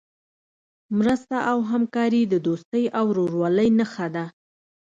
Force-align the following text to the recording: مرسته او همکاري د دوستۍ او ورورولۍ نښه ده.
مرسته 0.99 1.37
او 1.51 1.57
همکاري 1.71 2.21
د 2.27 2.35
دوستۍ 2.47 2.85
او 2.97 3.03
ورورولۍ 3.11 3.69
نښه 3.79 4.07
ده. 4.15 4.25